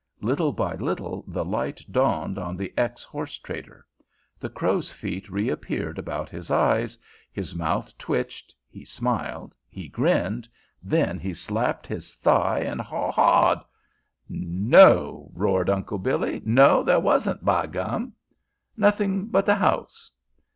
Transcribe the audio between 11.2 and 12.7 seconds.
slapped his thigh